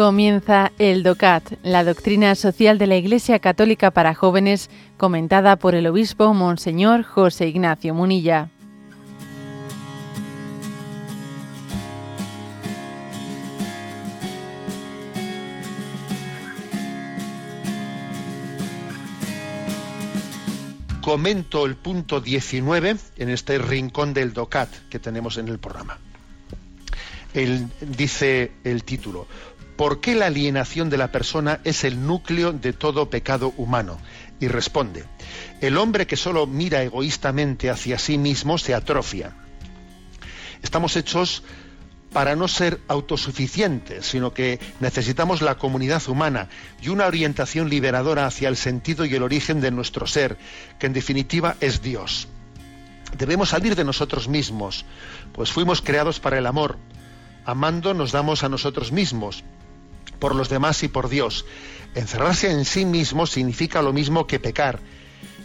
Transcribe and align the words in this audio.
Comienza 0.00 0.72
el 0.78 1.02
DOCAT, 1.02 1.58
la 1.62 1.84
doctrina 1.84 2.34
social 2.34 2.78
de 2.78 2.86
la 2.86 2.96
Iglesia 2.96 3.38
Católica 3.38 3.90
para 3.90 4.14
jóvenes, 4.14 4.70
comentada 4.96 5.56
por 5.56 5.74
el 5.74 5.86
obispo 5.86 6.32
Monseñor 6.32 7.02
José 7.02 7.48
Ignacio 7.48 7.92
Munilla. 7.92 8.48
Comento 21.02 21.66
el 21.66 21.76
punto 21.76 22.22
19 22.22 22.96
en 23.18 23.28
este 23.28 23.58
rincón 23.58 24.14
del 24.14 24.32
DOCAT 24.32 24.70
que 24.88 24.98
tenemos 24.98 25.36
en 25.36 25.48
el 25.48 25.58
programa. 25.58 25.98
Él 27.34 27.68
dice 27.82 28.50
el 28.64 28.82
título, 28.82 29.28
¿por 29.80 30.02
qué 30.02 30.14
la 30.14 30.26
alienación 30.26 30.90
de 30.90 30.98
la 30.98 31.10
persona 31.10 31.60
es 31.64 31.84
el 31.84 32.06
núcleo 32.06 32.52
de 32.52 32.74
todo 32.74 33.08
pecado 33.08 33.54
humano? 33.56 33.98
Y 34.38 34.46
responde, 34.46 35.06
el 35.62 35.78
hombre 35.78 36.06
que 36.06 36.18
solo 36.18 36.46
mira 36.46 36.82
egoístamente 36.82 37.70
hacia 37.70 37.98
sí 37.98 38.18
mismo 38.18 38.58
se 38.58 38.74
atrofia. 38.74 39.32
Estamos 40.62 40.96
hechos 40.96 41.44
para 42.12 42.36
no 42.36 42.46
ser 42.46 42.78
autosuficientes, 42.88 44.04
sino 44.04 44.34
que 44.34 44.60
necesitamos 44.80 45.40
la 45.40 45.54
comunidad 45.54 46.06
humana 46.10 46.50
y 46.82 46.90
una 46.90 47.06
orientación 47.06 47.70
liberadora 47.70 48.26
hacia 48.26 48.50
el 48.50 48.58
sentido 48.58 49.06
y 49.06 49.14
el 49.14 49.22
origen 49.22 49.62
de 49.62 49.70
nuestro 49.70 50.06
ser, 50.06 50.36
que 50.78 50.88
en 50.88 50.92
definitiva 50.92 51.56
es 51.60 51.80
Dios. 51.80 52.28
Debemos 53.16 53.48
salir 53.48 53.76
de 53.76 53.84
nosotros 53.84 54.28
mismos, 54.28 54.84
pues 55.32 55.50
fuimos 55.50 55.80
creados 55.80 56.20
para 56.20 56.36
el 56.36 56.46
amor. 56.46 56.76
Amando 57.46 57.94
nos 57.94 58.12
damos 58.12 58.44
a 58.44 58.50
nosotros 58.50 58.92
mismos 58.92 59.42
por 60.20 60.34
los 60.34 60.48
demás 60.48 60.82
y 60.82 60.88
por 60.88 61.08
Dios. 61.08 61.44
Encerrarse 61.94 62.50
en 62.50 62.64
sí 62.64 62.84
mismo 62.84 63.26
significa 63.26 63.82
lo 63.82 63.92
mismo 63.92 64.26
que 64.26 64.38
pecar. 64.38 64.78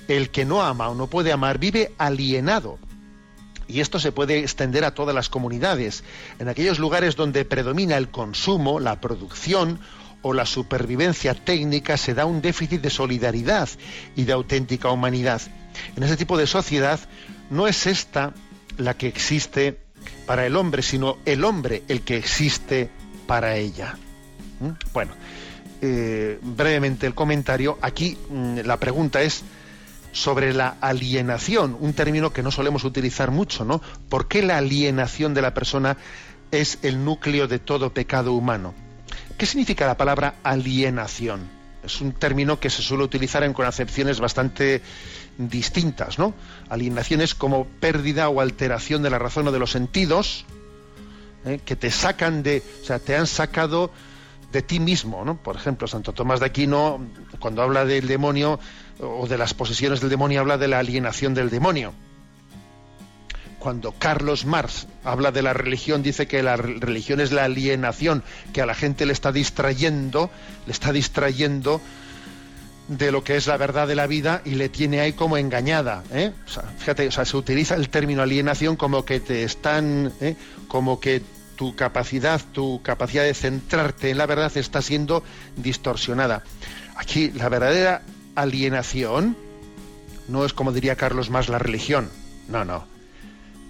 El 0.07 0.29
que 0.29 0.45
no 0.45 0.61
ama 0.61 0.89
o 0.89 0.95
no 0.95 1.07
puede 1.07 1.31
amar 1.31 1.57
vive 1.57 1.93
alienado. 1.97 2.77
Y 3.67 3.79
esto 3.79 3.99
se 3.99 4.11
puede 4.11 4.39
extender 4.39 4.83
a 4.85 4.93
todas 4.93 5.15
las 5.15 5.29
comunidades. 5.29 6.03
En 6.37 6.49
aquellos 6.49 6.77
lugares 6.77 7.15
donde 7.15 7.45
predomina 7.45 7.97
el 7.97 8.09
consumo, 8.09 8.79
la 8.79 9.01
producción 9.01 9.79
o 10.21 10.33
la 10.33 10.45
supervivencia 10.45 11.33
técnica 11.33 11.97
se 11.97 12.13
da 12.13 12.25
un 12.25 12.41
déficit 12.41 12.81
de 12.81 12.89
solidaridad 12.89 13.69
y 14.15 14.23
de 14.25 14.33
auténtica 14.33 14.91
humanidad. 14.91 15.41
En 15.95 16.03
ese 16.03 16.17
tipo 16.17 16.37
de 16.37 16.47
sociedad 16.47 16.99
no 17.49 17.67
es 17.67 17.87
esta 17.87 18.33
la 18.77 18.95
que 18.95 19.07
existe 19.07 19.79
para 20.25 20.45
el 20.45 20.55
hombre, 20.55 20.81
sino 20.81 21.17
el 21.25 21.43
hombre 21.43 21.83
el 21.87 22.01
que 22.01 22.17
existe 22.17 22.89
para 23.27 23.55
ella. 23.55 23.97
¿Mm? 24.59 24.69
Bueno, 24.93 25.13
eh, 25.81 26.39
brevemente 26.41 27.07
el 27.07 27.13
comentario. 27.13 27.77
Aquí 27.81 28.17
mm, 28.29 28.59
la 28.65 28.77
pregunta 28.77 29.21
es 29.21 29.43
sobre 30.11 30.53
la 30.53 30.77
alienación, 30.79 31.77
un 31.79 31.93
término 31.93 32.31
que 32.31 32.41
no 32.41 32.49
solemos 32.49 32.85
utilizar 32.85 33.31
mucho, 33.31 33.65
¿no? 33.65 33.81
¿Por 34.07 34.27
qué 34.27 34.41
la 34.41 34.57
alienación 34.57 35.33
de 35.33 35.41
la 35.41 35.53
persona 35.53 35.97
es 36.51 36.79
el 36.83 37.03
núcleo 37.03 37.47
de 37.47 37.59
todo 37.59 37.93
pecado 37.93 38.33
humano? 38.33 38.73
¿Qué 39.37 39.45
significa 39.45 39.85
la 39.85 39.97
palabra 39.97 40.35
alienación? 40.43 41.49
Es 41.83 41.99
un 41.99 42.13
término 42.13 42.59
que 42.59 42.69
se 42.69 42.81
suele 42.81 43.03
utilizar 43.03 43.43
en 43.43 43.53
concepciones 43.53 44.19
bastante 44.21 44.81
distintas, 45.37 46.17
¿no? 46.17 46.33
Alienación 46.69 47.19
es 47.19 47.35
como 47.35 47.65
pérdida 47.65 48.29
o 48.29 48.39
alteración 48.39 49.03
de 49.03 49.09
la 49.09 49.19
razón 49.19 49.47
o 49.49 49.51
de 49.51 49.59
los 49.59 49.71
sentidos, 49.71 50.45
¿eh? 51.45 51.59
que 51.63 51.75
te 51.75 51.91
sacan 51.91 52.41
de, 52.41 52.63
o 52.81 52.85
sea, 52.85 52.99
te 52.99 53.15
han 53.15 53.27
sacado 53.27 53.91
de 54.55 54.61
ti 54.61 54.79
mismo, 54.79 55.25
¿no? 55.25 55.35
Por 55.35 55.57
ejemplo, 55.57 55.85
Santo 55.85 56.13
Tomás 56.13 56.39
de 56.39 56.45
Aquino, 56.45 57.05
cuando 57.39 57.61
habla 57.61 57.83
del 57.83 58.07
demonio 58.07 58.57
o 59.01 59.27
de 59.27 59.37
las 59.37 59.53
posesiones 59.53 59.99
del 59.99 60.09
demonio, 60.09 60.39
habla 60.39 60.57
de 60.57 60.69
la 60.69 60.79
alienación 60.79 61.33
del 61.33 61.49
demonio. 61.49 61.93
Cuando 63.59 63.91
Carlos 63.91 64.45
Marx 64.45 64.87
habla 65.03 65.33
de 65.33 65.41
la 65.41 65.51
religión, 65.51 66.03
dice 66.03 66.25
que 66.25 66.41
la 66.41 66.55
religión 66.55 67.19
es 67.19 67.33
la 67.33 67.43
alienación, 67.43 68.23
que 68.53 68.61
a 68.61 68.65
la 68.65 68.75
gente 68.75 69.05
le 69.05 69.11
está 69.11 69.33
distrayendo, 69.33 70.29
le 70.65 70.71
está 70.71 70.93
distrayendo 70.93 71.81
de 72.87 73.11
lo 73.11 73.25
que 73.25 73.35
es 73.35 73.47
la 73.47 73.57
verdad 73.57 73.89
de 73.89 73.95
la 73.95 74.07
vida 74.07 74.41
y 74.45 74.51
le 74.51 74.69
tiene 74.69 75.01
ahí 75.01 75.11
como 75.11 75.35
engañada. 75.35 76.01
¿eh? 76.13 76.31
fíjate, 76.77 77.09
o 77.09 77.11
sea, 77.11 77.25
se 77.25 77.35
utiliza 77.35 77.75
el 77.75 77.89
término 77.89 78.21
alienación 78.21 78.77
como 78.77 79.03
que 79.03 79.19
te 79.19 79.43
están, 79.43 80.13
¿eh? 80.21 80.37
como 80.69 81.01
que 81.01 81.21
tu 81.55 81.75
capacidad, 81.75 82.41
tu 82.53 82.81
capacidad 82.81 83.23
de 83.23 83.33
centrarte 83.33 84.09
en 84.09 84.17
la 84.17 84.25
verdad 84.25 84.55
está 84.55 84.81
siendo 84.81 85.23
distorsionada. 85.57 86.43
Aquí 86.95 87.31
la 87.31 87.49
verdadera 87.49 88.03
alienación 88.35 89.37
no 90.27 90.45
es 90.45 90.53
como 90.53 90.71
diría 90.71 90.95
Carlos 90.95 91.29
más 91.29 91.49
la 91.49 91.59
religión. 91.59 92.09
No, 92.47 92.65
no. 92.65 92.85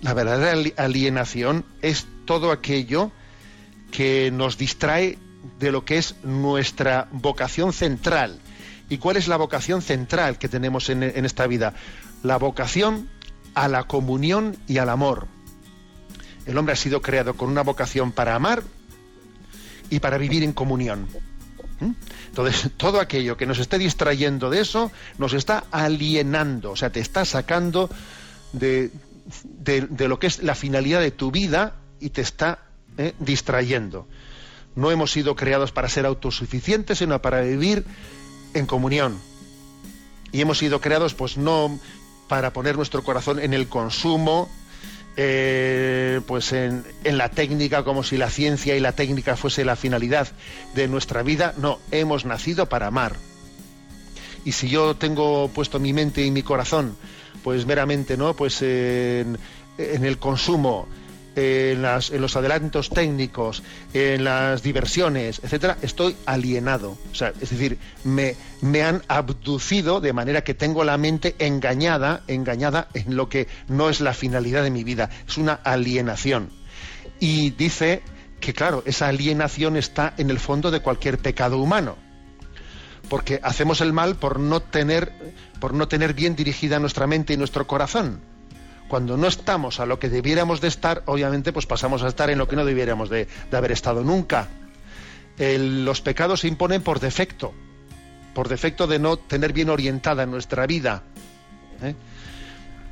La 0.02 0.14
verdadera 0.14 0.72
alienación 0.78 1.66
es 1.82 2.08
todo 2.26 2.52
aquello 2.52 3.12
que 3.92 4.32
nos 4.32 4.58
distrae 4.58 5.18
de 5.60 5.72
lo 5.72 5.86
que 5.86 5.98
es 5.98 6.16
nuestra 6.24 7.08
vocación 7.12 7.74
central. 7.74 8.40
¿Y 8.90 8.98
cuál 8.98 9.18
es 9.18 9.28
la 9.28 9.38
vocación 9.38 9.82
central 9.82 10.38
que 10.38 10.48
tenemos 10.48 10.90
en, 10.90 11.04
en 11.04 11.26
esta 11.26 11.48
vida? 11.48 11.74
La 12.24 12.38
vocación 12.38 13.10
a 13.56 13.68
la 13.68 13.86
comunión 13.86 14.58
y 14.68 14.78
al 14.78 14.90
amor. 14.90 15.28
El 16.46 16.58
hombre 16.58 16.74
ha 16.74 16.78
sido 16.78 17.02
creado 17.02 17.36
con 17.36 17.50
una 17.50 17.64
vocación 17.64 18.12
para 18.12 18.36
amar 18.36 18.64
y 19.90 20.00
para 20.00 20.18
vivir 20.18 20.44
en 20.44 20.54
comunión. 20.54 21.08
¿Mm? 21.80 21.92
Entonces, 22.28 22.72
todo 22.78 23.00
aquello 23.00 23.38
que 23.38 23.46
nos 23.46 23.60
esté 23.60 23.78
distrayendo 23.78 24.50
de 24.50 24.62
eso, 24.62 24.92
nos 25.18 25.34
está 25.34 25.66
alienando, 25.72 26.72
o 26.72 26.76
sea, 26.76 26.90
te 26.90 27.00
está 27.00 27.26
sacando 27.26 27.90
de, 28.54 28.92
lo 30.08 30.20
que 30.20 30.28
es 30.28 30.44
la 30.44 30.56
finalidad 30.56 31.02
de 31.02 31.12
tu 31.12 31.32
vida 31.32 31.76
y 32.00 32.10
te 32.10 32.22
está 32.22 32.60
eh, 32.98 33.14
distrayendo. 33.20 34.08
No 34.76 34.92
hemos 34.92 35.12
sido 35.12 35.36
creados 35.36 35.72
para 35.72 35.90
ser 35.90 36.06
autosuficientes, 36.06 36.98
sino 36.98 37.22
para 37.22 37.42
vivir 37.42 37.86
en 38.54 38.66
comunión. 38.66 39.18
Y 40.32 40.42
hemos 40.42 40.58
sido 40.58 40.82
creados, 40.82 41.14
pues 41.14 41.38
no 41.38 41.80
para 42.28 42.52
poner 42.52 42.76
nuestro 42.76 43.04
corazón 43.04 43.40
en 43.40 43.54
el 43.54 43.70
consumo, 43.70 44.50
eh, 45.18 46.22
pues 46.28 46.52
en, 46.52 46.84
la 47.04 47.30
técnica, 47.30 47.84
como 47.84 48.04
si 48.04 48.18
la 48.18 48.30
ciencia 48.30 48.76
y 48.76 48.80
la 48.80 48.92
técnica 48.92 49.38
fuese 49.38 49.64
la 49.64 49.76
finalidad 49.76 50.28
de 50.74 50.88
nuestra 50.88 51.24
vida. 51.24 51.54
No, 51.58 51.80
hemos 51.92 52.26
nacido 52.26 52.68
para 52.68 52.88
amar. 52.88 53.16
Y 54.44 54.52
si 54.52 54.70
yo 54.70 54.96
tengo 54.96 55.50
puesto 55.50 55.80
mi 55.80 55.94
mente 55.94 56.24
y 56.24 56.32
mi 56.32 56.44
corazón, 56.44 56.96
pues 57.44 57.66
meramente, 57.66 58.18
¿no? 58.18 58.36
Pues 58.36 58.62
en, 58.62 59.38
en 59.78 60.06
el 60.06 60.18
consumo, 60.18 60.88
en, 61.36 61.82
los 62.22 62.36
adelantos 62.36 62.90
técnicos, 62.90 63.64
en 63.94 64.24
las 64.24 64.64
diversiones, 64.64 65.42
etcétera, 65.44 65.78
estoy 65.82 66.16
alienado. 66.26 66.98
O 67.12 67.16
sea, 67.16 67.34
es 67.42 67.50
decir, 67.50 67.78
me, 68.04 68.36
me 68.62 68.84
han 68.84 69.04
abducido 69.08 70.02
de 70.02 70.14
manera 70.14 70.44
que 70.44 70.54
tengo 70.54 70.84
la 70.84 70.98
mente 70.98 71.36
engañada, 71.40 72.24
engañada 72.28 72.88
en 72.94 73.16
lo 73.16 73.30
que 73.30 73.48
no 73.68 73.90
es 73.90 74.02
la 74.02 74.14
finalidad 74.14 74.64
de 74.64 74.72
mi 74.72 74.84
vida. 74.84 75.10
Es 75.28 75.38
una 75.38 75.54
alienación. 75.54 76.50
Y 77.20 77.52
dice 77.52 78.02
que, 78.40 78.54
claro, 78.54 78.84
esa 78.86 79.08
alienación 79.08 79.78
está 79.78 80.14
en 80.18 80.30
el 80.30 80.40
fondo 80.40 80.72
de 80.72 80.82
cualquier 80.82 81.18
pecado 81.18 81.60
humano. 81.60 81.98
Porque 83.10 83.40
hacemos 83.44 83.82
el 83.82 83.94
mal 83.94 84.16
por 84.16 84.40
no 84.40 84.62
tener, 84.62 85.12
por 85.60 85.74
no 85.74 85.88
tener 85.88 86.14
bien 86.14 86.36
dirigida 86.36 86.80
nuestra 86.80 87.06
mente 87.06 87.34
y 87.34 87.38
nuestro 87.38 87.68
corazón 87.68 88.35
cuando 88.88 89.18
no 89.18 89.28
estamos 89.28 89.80
a 89.80 89.86
lo 89.86 90.00
que 90.00 90.10
debiéramos 90.10 90.62
de 90.62 90.68
estar, 90.68 91.04
obviamente 91.06 91.52
pues 91.52 91.66
pasamos 91.66 92.04
a 92.04 92.08
estar 92.08 92.30
en 92.30 92.38
lo 92.38 92.48
que 92.48 92.56
no 92.56 92.66
debiéramos 92.66 93.10
de, 93.10 93.28
haber 93.52 93.72
estado 93.72 94.04
nunca. 94.04 94.48
los 95.38 96.02
pecados 96.02 96.42
se 96.42 96.48
imponen 96.48 96.82
por 96.82 97.00
defecto, 97.00 97.54
por 98.34 98.48
defecto 98.50 98.88
de 98.88 99.00
no 99.00 99.18
tener 99.18 99.54
bien 99.54 99.70
orientada 99.70 100.26
nuestra 100.26 100.68
vida. 100.68 101.04
¿eh? 101.82 101.96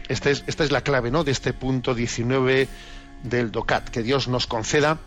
Esta, 0.07 0.29
es, 0.29 0.43
esta 0.47 0.63
es 0.63 0.71
la 0.71 0.81
clave 0.81 1.11
¿no? 1.11 1.23
de 1.23 1.31
este 1.31 1.53
punto 1.53 1.93
19 1.93 2.67
del 3.23 3.51
DOCAT, 3.51 3.89
que 3.89 4.03
Dios 4.03 4.27
nos 4.27 4.47
conceda 4.47 4.99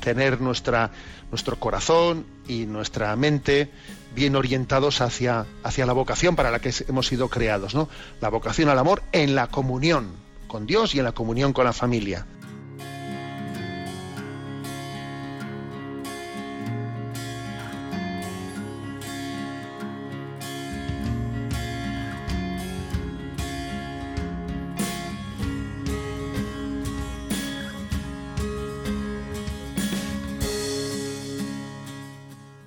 tener 0.00 0.40
nuestra, 0.40 0.90
nuestro 1.30 1.58
corazón 1.58 2.26
y 2.48 2.66
nuestra 2.66 3.14
mente 3.16 3.70
bien 4.14 4.34
orientados 4.34 5.00
hacia, 5.00 5.46
hacia 5.62 5.86
la 5.86 5.92
vocación 5.92 6.36
para 6.36 6.50
la 6.50 6.58
que 6.58 6.72
hemos 6.88 7.06
sido 7.06 7.28
creados, 7.28 7.74
¿no? 7.74 7.88
La 8.20 8.28
vocación 8.28 8.68
al 8.68 8.78
amor 8.78 9.02
en 9.12 9.34
la 9.34 9.46
comunión 9.46 10.08
con 10.48 10.66
Dios 10.66 10.94
y 10.94 10.98
en 10.98 11.04
la 11.04 11.12
comunión 11.12 11.52
con 11.52 11.64
la 11.64 11.72
familia. 11.72 12.26